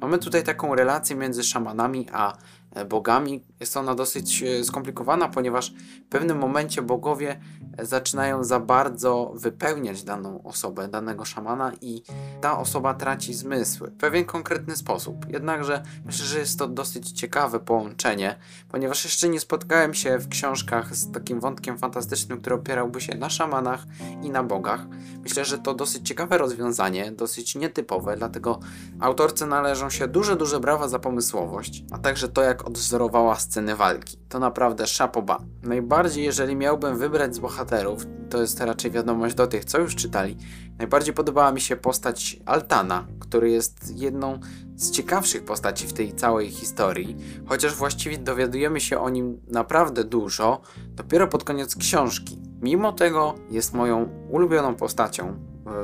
mamy 0.00 0.18
tutaj 0.18 0.44
taką 0.44 0.74
relację 0.74 1.16
między 1.16 1.44
szamanami 1.44 2.06
a 2.12 2.36
e, 2.70 2.84
bogami. 2.84 3.44
Jest 3.60 3.76
ona 3.76 3.94
dosyć 3.94 4.42
e, 4.42 4.64
skomplikowana, 4.64 5.28
ponieważ 5.28 5.74
w 6.06 6.08
pewnym 6.08 6.38
momencie 6.38 6.82
bogowie 6.82 7.40
zaczynają 7.78 8.44
za 8.44 8.60
bardzo 8.60 9.32
wypełniać 9.34 10.02
daną 10.02 10.42
osobę, 10.42 10.88
danego 10.88 11.24
szamana 11.24 11.72
i 11.80 12.02
ta 12.40 12.58
osoba 12.58 12.94
traci 12.94 13.34
zmysły 13.34 13.90
w 13.90 13.96
pewien 13.96 14.24
konkretny 14.24 14.76
sposób. 14.76 15.26
Jednakże 15.28 15.82
myślę, 16.04 16.26
że 16.26 16.38
jest 16.38 16.58
to 16.58 16.68
dosyć 16.68 17.12
ciekawe 17.12 17.60
połączenie, 17.60 18.38
ponieważ 18.68 19.04
jeszcze 19.04 19.28
nie 19.28 19.40
spotkałem 19.40 19.94
się 19.94 20.18
w 20.18 20.28
książkach 20.28 20.96
z 20.96 21.12
takim 21.12 21.40
wątkiem 21.40 21.78
fantastycznym, 21.78 22.40
który 22.40 22.56
opierałby 22.56 23.00
się 23.00 23.14
na 23.14 23.30
szamanach 23.30 23.84
i 24.22 24.30
na 24.30 24.42
bogach. 24.42 24.80
Myślę, 25.22 25.44
że 25.44 25.58
to 25.58 25.74
dosyć 25.74 26.08
ciekawe 26.08 26.38
rozwiązanie, 26.38 27.12
dosyć 27.12 27.54
nietypowe, 27.54 28.16
dlatego 28.16 28.60
autorce 29.00 29.46
należą 29.46 29.90
się 29.90 30.08
duże, 30.08 30.36
duże 30.36 30.60
brawa 30.60 30.88
za 30.88 30.98
pomysłowość, 30.98 31.84
a 31.90 31.98
także 31.98 32.28
to, 32.28 32.42
jak 32.42 32.66
odwzorowała 32.66 33.36
sceny 33.36 33.76
walki. 33.76 34.18
To 34.28 34.38
naprawdę 34.38 34.86
szapoba. 34.86 35.38
Najbardziej, 35.62 36.24
jeżeli 36.24 36.56
miałbym 36.56 36.98
wybrać 36.98 37.34
z 37.34 37.38
bohaterów, 37.38 38.06
to 38.30 38.40
jest 38.40 38.60
raczej 38.60 38.90
wiadomość 38.90 39.34
do 39.34 39.46
tych, 39.46 39.64
co 39.64 39.78
już 39.78 39.96
czytali. 39.96 40.36
Najbardziej 40.78 41.14
podobała 41.14 41.52
mi 41.52 41.60
się 41.60 41.76
postać 41.76 42.40
Altana, 42.46 43.06
który 43.20 43.50
jest 43.50 43.96
jedną 43.96 44.40
z 44.76 44.90
ciekawszych 44.90 45.44
postaci 45.44 45.86
w 45.86 45.92
tej 45.92 46.12
całej 46.12 46.50
historii, 46.50 47.16
chociaż 47.46 47.74
właściwie 47.74 48.18
dowiadujemy 48.18 48.80
się 48.80 48.98
o 48.98 49.10
nim 49.10 49.40
naprawdę 49.48 50.04
dużo 50.04 50.60
dopiero 50.88 51.28
pod 51.28 51.44
koniec 51.44 51.76
książki. 51.76 52.42
Mimo 52.60 52.92
tego 52.92 53.34
jest 53.50 53.74
moją 53.74 54.08
ulubioną 54.30 54.74
postacią 54.74 55.36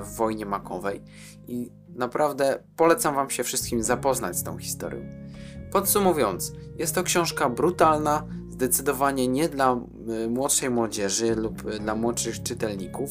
w 0.02 0.16
Wojnie 0.16 0.46
Makowej 0.46 1.02
i 1.48 1.70
naprawdę 1.88 2.62
polecam 2.76 3.14
Wam 3.14 3.30
się 3.30 3.44
wszystkim 3.44 3.82
zapoznać 3.82 4.38
z 4.38 4.42
tą 4.42 4.58
historią. 4.58 5.21
Podsumowując, 5.72 6.52
jest 6.78 6.94
to 6.94 7.02
książka 7.02 7.48
brutalna, 7.48 8.24
zdecydowanie 8.50 9.28
nie 9.28 9.48
dla 9.48 9.80
y, 10.24 10.28
młodszej 10.28 10.70
młodzieży 10.70 11.36
lub 11.36 11.66
y, 11.66 11.78
dla 11.78 11.94
młodszych 11.94 12.42
czytelników. 12.42 13.10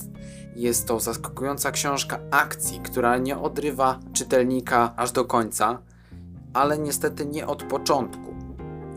Jest 0.56 0.88
to 0.88 1.00
zaskakująca 1.00 1.72
książka 1.72 2.20
akcji, 2.32 2.80
która 2.80 3.18
nie 3.18 3.38
odrywa 3.38 4.00
czytelnika 4.14 4.94
aż 4.96 5.12
do 5.12 5.26
końca, 5.26 5.80
ale 6.54 6.78
niestety 6.78 7.26
nie 7.26 7.48
od 7.48 7.64
początku. 7.64 8.36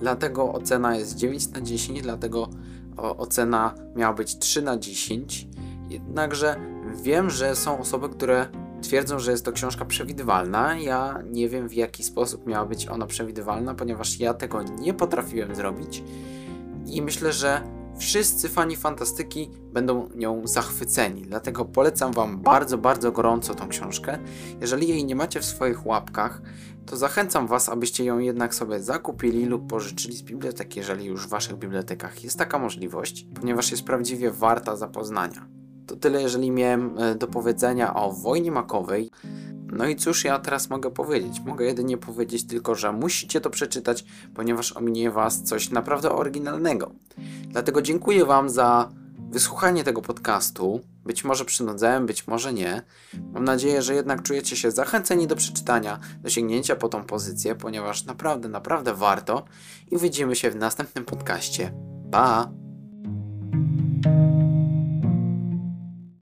Dlatego 0.01 0.53
ocena 0.53 0.97
jest 0.97 1.17
9 1.17 1.49
na 1.49 1.61
10, 1.61 2.03
dlatego 2.03 2.49
ocena 2.97 3.75
miała 3.97 4.15
być 4.15 4.39
3 4.39 4.63
na 4.63 4.79
10. 4.79 5.49
Jednakże 5.89 6.57
wiem, 7.03 7.31
że 7.31 7.57
są 7.57 7.79
osoby, 7.79 8.09
które 8.09 8.47
twierdzą, 8.85 9.19
że 9.19 9.31
jest 9.31 9.45
to 9.45 9.53
książka 9.53 9.85
przewidywalna. 9.85 10.79
Ja 10.79 11.23
nie 11.31 11.49
wiem, 11.49 11.69
w 11.69 11.75
jaki 11.75 12.05
sposób 12.05 12.47
miała 12.47 12.67
być 12.67 12.89
ona 12.89 13.07
przewidywalna, 13.07 13.75
ponieważ 13.75 14.21
ja 14.21 14.35
tego 14.35 14.63
nie 14.63 14.95
potrafiłem 14.95 15.55
zrobić 15.55 16.03
i 16.87 17.03
myślę, 17.03 17.33
że 17.33 17.63
wszyscy 17.99 18.49
fani 18.49 18.77
fantastyki 18.77 19.51
będą 19.73 20.09
nią 20.15 20.47
zachwyceni. 20.47 21.23
Dlatego 21.23 21.65
polecam 21.65 22.13
Wam 22.13 22.39
bardzo, 22.39 22.79
bardzo 22.79 23.13
gorąco 23.13 23.55
tą 23.55 23.69
książkę. 23.69 24.19
Jeżeli 24.61 24.89
jej 24.89 25.05
nie 25.05 25.17
macie 25.17 25.41
w 25.41 25.45
swoich 25.45 25.87
łapkach, 25.87 26.43
to 26.87 26.97
zachęcam 26.97 27.47
Was, 27.47 27.69
abyście 27.69 28.05
ją 28.05 28.19
jednak 28.19 28.55
sobie 28.55 28.81
zakupili 28.81 29.47
lub 29.47 29.71
pożyczyli 29.71 30.17
z 30.17 30.23
biblioteki, 30.23 30.79
jeżeli 30.79 31.05
już 31.05 31.27
w 31.27 31.31
Waszych 31.31 31.57
bibliotekach 31.57 32.25
jest 32.25 32.39
taka 32.39 32.59
możliwość, 32.59 33.27
ponieważ 33.41 33.71
jest 33.71 33.85
prawdziwie 33.85 34.31
warta 34.31 34.77
zapoznania. 34.77 35.54
To 35.87 35.97
tyle, 35.97 36.23
jeżeli 36.23 36.51
miałem 36.51 36.99
e, 36.99 37.15
do 37.15 37.27
powiedzenia 37.27 37.95
o 37.95 38.13
wojnie 38.13 38.51
makowej. 38.51 39.11
No 39.73 39.87
i 39.87 39.97
cóż 39.97 40.25
ja 40.25 40.39
teraz 40.39 40.71
mogę 40.71 40.91
powiedzieć? 40.91 41.41
Mogę 41.41 41.65
jedynie 41.65 41.97
powiedzieć 41.97 42.47
tylko, 42.47 42.75
że 42.75 42.93
musicie 42.93 43.41
to 43.41 43.51
przeczytać, 43.51 44.05
ponieważ 44.35 44.77
ominie 44.77 45.11
Was 45.11 45.43
coś 45.43 45.71
naprawdę 45.71 46.13
oryginalnego. 46.13 46.91
Dlatego 47.49 47.83
dziękuję 47.83 48.25
Wam 48.25 48.51
za 48.51 48.89
wysłuchanie 49.31 49.85
tego 49.85 50.03
podcastu. 50.03 50.81
Być 51.05 51.25
może 51.25 51.45
przynudzałem, 51.45 52.07
być 52.07 52.27
może 52.27 52.53
nie. 52.53 52.83
Mam 53.33 53.45
nadzieję, 53.45 53.83
że 53.83 53.95
jednak 53.95 54.23
czujecie 54.23 54.57
się 54.57 54.71
zachęceni 54.71 55.27
do 55.27 55.37
przeczytania, 55.37 55.99
do 56.21 56.31
sięgnięcia 56.31 56.77
po 56.77 56.89
tą 56.89 57.05
pozycję, 57.05 57.55
ponieważ 57.55 58.05
naprawdę, 58.05 58.49
naprawdę 58.49 58.95
warto. 58.95 59.45
I 59.91 59.99
widzimy 59.99 60.37
się 60.37 60.51
w 60.51 60.57
następnym 60.57 61.05
podcaście. 61.05 61.73
Pa! 62.11 62.64